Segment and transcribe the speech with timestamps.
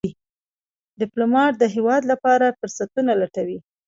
[0.99, 3.57] ډيپلومات د هېواد لپاره فرصتونه لټوي.